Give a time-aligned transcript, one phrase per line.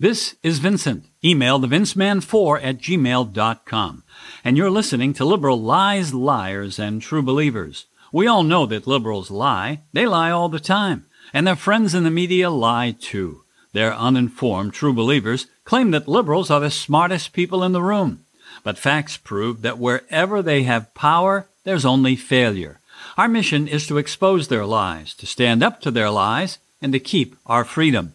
[0.00, 1.04] This is Vincent.
[1.22, 4.02] Email thevinceman4 at gmail.com.
[4.42, 7.84] And you're listening to Liberal Lies, Liars, and True Believers.
[8.10, 9.82] We all know that liberals lie.
[9.92, 11.04] They lie all the time.
[11.34, 13.42] And their friends in the media lie too.
[13.74, 18.24] Their uninformed true believers claim that liberals are the smartest people in the room.
[18.64, 22.80] But facts prove that wherever they have power, there's only failure.
[23.18, 26.98] Our mission is to expose their lies, to stand up to their lies, and to
[26.98, 28.14] keep our freedom.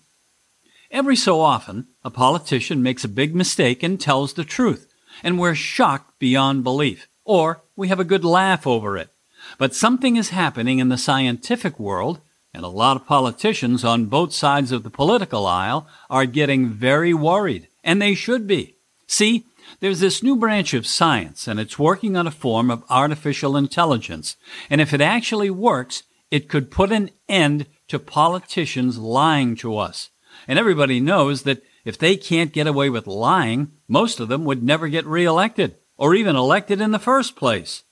[0.91, 4.87] Every so often, a politician makes a big mistake and tells the truth,
[5.23, 9.10] and we're shocked beyond belief, or we have a good laugh over it.
[9.57, 12.21] But something is happening in the scientific world,
[12.54, 17.13] and a lot of politicians on both sides of the political aisle are getting very
[17.13, 18.75] worried, and they should be.
[19.07, 19.46] See,
[19.79, 24.38] there's this new branch of science, and it's working on a form of artificial intelligence.
[24.69, 30.10] And if it actually works, it could put an end to politicians lying to us.
[30.47, 34.63] And everybody knows that if they can't get away with lying, most of them would
[34.63, 37.83] never get reelected or even elected in the first place.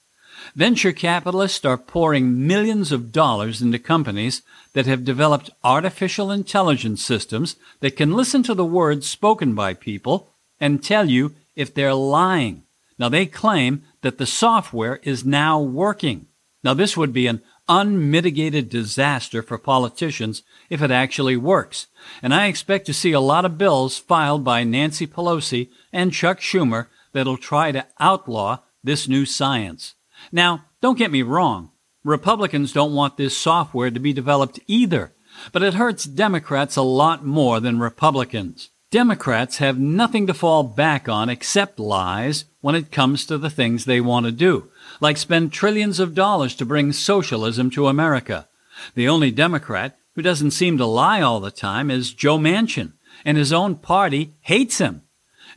[0.55, 4.41] Venture capitalists are pouring millions of dollars into companies
[4.73, 10.29] that have developed artificial intelligence systems that can listen to the words spoken by people
[10.59, 12.63] and tell you if they're lying.
[12.99, 16.27] Now, they claim that the software is now working.
[16.63, 21.88] Now, this would be an unmitigated disaster for politicians if it actually works.
[22.22, 26.39] And I expect to see a lot of bills filed by Nancy Pelosi and Chuck
[26.39, 29.95] Schumer that'll try to outlaw this new science.
[30.31, 31.72] Now, don't get me wrong.
[32.03, 35.14] Republicans don't want this software to be developed either,
[35.52, 38.69] but it hurts Democrats a lot more than Republicans.
[38.91, 43.86] Democrats have nothing to fall back on except lies when it comes to the things
[43.86, 44.69] they want to do,
[45.03, 48.47] like spend trillions of dollars to bring socialism to America.
[48.95, 52.93] The only Democrat who doesn't seem to lie all the time is Joe Manchin,
[53.25, 55.01] and his own party hates him.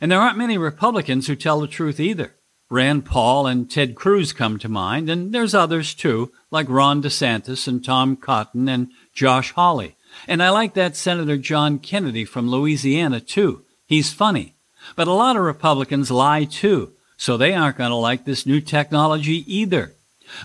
[0.01, 2.35] And there aren't many Republicans who tell the truth either.
[2.69, 7.69] Rand Paul and Ted Cruz come to mind, and there's others too, like Ron DeSantis
[7.69, 9.95] and Tom Cotton and Josh Hawley.
[10.27, 13.63] And I like that Senator John Kennedy from Louisiana, too.
[13.85, 14.55] He's funny.
[14.97, 18.61] But a lot of Republicans lie, too, so they aren't going to like this new
[18.61, 19.93] technology either.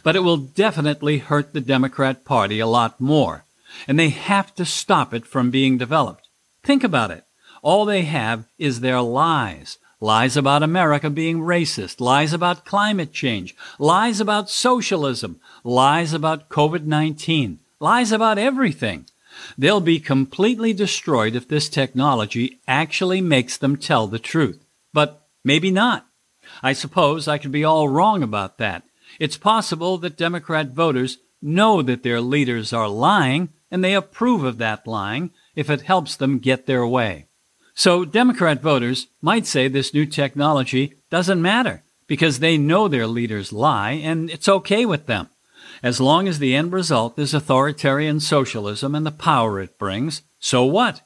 [0.03, 3.44] But it will definitely hurt the Democrat Party a lot more.
[3.87, 6.28] And they have to stop it from being developed.
[6.62, 7.25] Think about it.
[7.62, 9.78] All they have is their lies.
[10.00, 16.87] Lies about America being racist, lies about climate change, lies about socialism, lies about COVID
[16.87, 19.06] 19, lies about everything.
[19.56, 24.65] They'll be completely destroyed if this technology actually makes them tell the truth.
[24.93, 26.06] But maybe not.
[26.63, 28.83] I suppose I could be all wrong about that.
[29.19, 34.59] It's possible that Democrat voters know that their leaders are lying and they approve of
[34.59, 37.27] that lying if it helps them get their way.
[37.75, 43.53] So Democrat voters might say this new technology doesn't matter because they know their leaders
[43.53, 45.29] lie and it's okay with them.
[45.83, 50.65] As long as the end result is authoritarian socialism and the power it brings, so
[50.65, 51.01] what?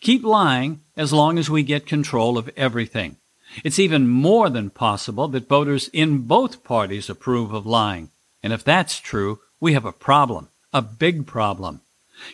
[0.00, 3.16] Keep lying as long as we get control of everything.
[3.64, 8.10] It's even more than possible that voters in both parties approve of lying.
[8.42, 11.82] And if that's true, we have a problem, a big problem.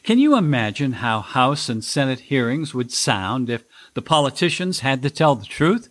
[0.03, 5.11] Can you imagine how House and Senate hearings would sound if the politicians had to
[5.11, 5.89] tell the truth?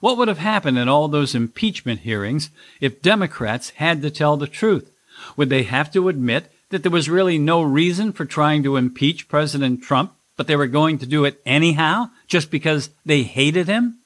[0.00, 2.50] What would have happened in all those impeachment hearings
[2.80, 4.90] if Democrats had to tell the truth?
[5.36, 9.28] Would they have to admit that there was really no reason for trying to impeach
[9.28, 13.98] President Trump, but they were going to do it anyhow just because they hated him?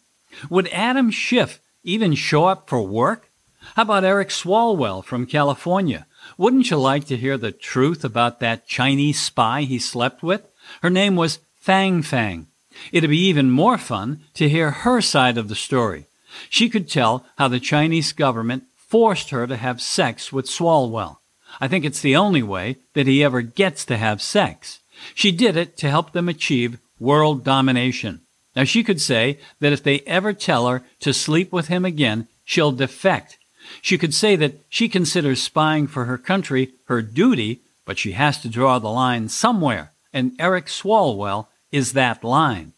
[0.50, 3.28] Would Adam Schiff even show up for work?
[3.76, 6.06] How about Eric Swalwell from California?
[6.36, 10.42] Wouldn't you like to hear the truth about that Chinese spy he slept with?
[10.82, 12.46] Her name was Fang Fang.
[12.90, 16.06] It'd be even more fun to hear her side of the story.
[16.48, 21.18] She could tell how the Chinese government forced her to have sex with Swalwell.
[21.60, 24.80] I think it's the only way that he ever gets to have sex.
[25.14, 28.21] She did it to help them achieve world domination.
[28.54, 32.28] Now she could say that if they ever tell her to sleep with him again,
[32.44, 33.38] she'll defect.
[33.80, 38.40] She could say that she considers spying for her country her duty, but she has
[38.42, 42.72] to draw the line somewhere, and Eric Swalwell is that line.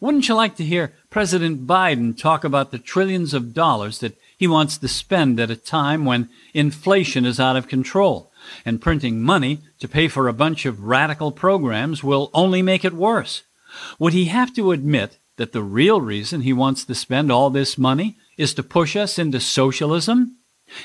[0.00, 4.46] Wouldn't you like to hear President Biden talk about the trillions of dollars that he
[4.46, 8.30] wants to spend at a time when inflation is out of control,
[8.64, 12.92] and printing money to pay for a bunch of radical programs will only make it
[12.92, 13.42] worse.
[13.98, 17.78] Would he have to admit that the real reason he wants to spend all this
[17.78, 20.36] money is to push us into socialism?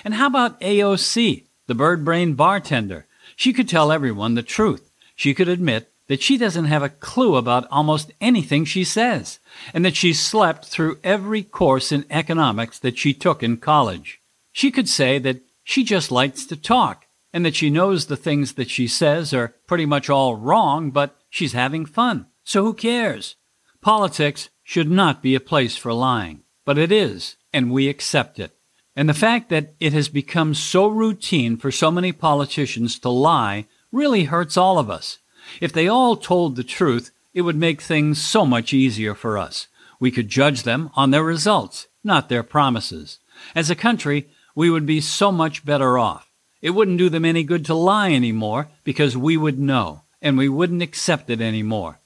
[0.04, 3.06] And how about AOC, the bird brain bartender?
[3.36, 4.90] She could tell everyone the truth.
[5.16, 9.40] She could admit that she doesn't have a clue about almost anything she says,
[9.74, 14.20] and that she slept through every course in economics that she took in college.
[14.52, 18.54] She could say that she just likes to talk, and that she knows the things
[18.54, 22.28] that she says are pretty much all wrong, but she's having fun.
[22.44, 23.36] So who cares?
[23.82, 28.52] Politics should not be a place for lying, but it is, and we accept it.
[28.96, 33.66] And the fact that it has become so routine for so many politicians to lie
[33.92, 35.20] really hurts all of us.
[35.60, 39.68] If they all told the truth, it would make things so much easier for us.
[40.00, 43.20] We could judge them on their results, not their promises.
[43.56, 46.30] As a country, we would be so much better off.
[46.62, 50.48] It wouldn't do them any good to lie anymore because we would know, and we
[50.48, 52.00] wouldn't accept it anymore.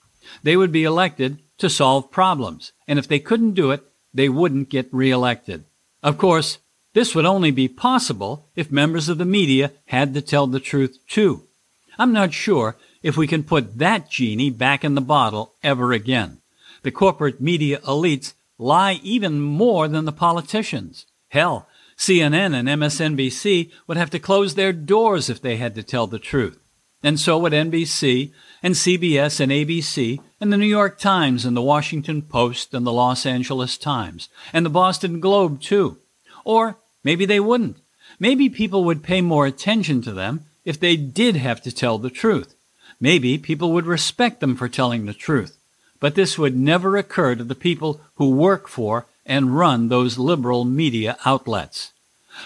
[0.44, 3.84] They would be elected to solve problems, and if they couldn't do it,
[4.14, 5.66] they wouldn't get reelected.
[6.04, 6.60] Of course,
[6.94, 10.98] this would only be possible if members of the media had to tell the truth
[11.08, 11.44] too.
[12.00, 16.42] I'm not sure if we can put that genie back in the bottle ever again.
[16.84, 21.06] The corporate media elites lie even more than the politicians.
[21.30, 26.08] Hell, CNN and MSNBC would have to close their doors if they had to tell
[26.08, 26.60] the truth.
[27.08, 31.62] And so would NBC and CBS and ABC and the New York Times and the
[31.62, 36.00] Washington Post and the Los Angeles Times and the Boston Globe too.
[36.44, 36.76] Or
[37.06, 37.78] maybe they wouldn't.
[38.20, 42.10] Maybe people would pay more attention to them if they did have to tell the
[42.10, 42.56] truth.
[43.00, 45.58] Maybe people would respect them for telling the truth.
[46.02, 50.66] But this would never occur to the people who work for and run those liberal
[50.66, 51.94] media outlets.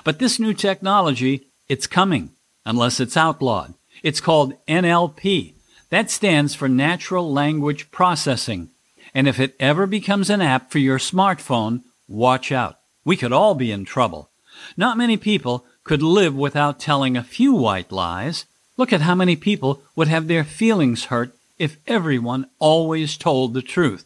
[0.03, 2.29] But this new technology, it's coming,
[2.63, 3.73] unless it's outlawed.
[4.03, 5.53] It's called NLP.
[5.89, 8.69] That stands for Natural Language Processing.
[9.13, 12.79] And if it ever becomes an app for your smartphone, watch out.
[13.03, 14.29] We could all be in trouble.
[14.77, 18.45] Not many people could live without telling a few white lies.
[18.77, 23.61] Look at how many people would have their feelings hurt if everyone always told the
[23.61, 24.05] truth.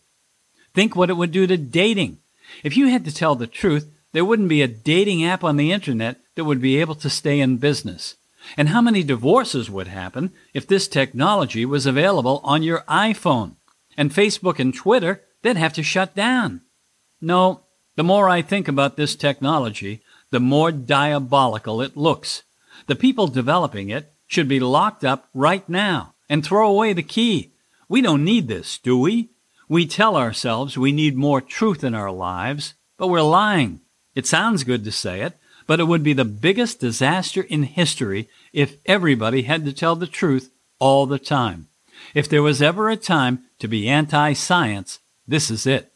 [0.73, 2.17] Think what it would do to dating.
[2.63, 5.71] If you had to tell the truth, there wouldn't be a dating app on the
[5.71, 8.15] internet that would be able to stay in business.
[8.57, 13.55] And how many divorces would happen if this technology was available on your iPhone?
[13.97, 16.61] And Facebook and Twitter, they'd have to shut down.
[17.21, 17.61] No,
[17.95, 20.01] the more I think about this technology,
[20.31, 22.43] the more diabolical it looks.
[22.87, 27.53] The people developing it should be locked up right now and throw away the key.
[27.87, 29.29] We don't need this, do we?
[29.67, 33.81] We tell ourselves we need more truth in our lives, but we're lying.
[34.13, 35.33] It sounds good to say it,
[35.67, 40.07] but it would be the biggest disaster in history if everybody had to tell the
[40.07, 41.67] truth all the time.
[42.13, 45.91] If there was ever a time to be anti science, this is it.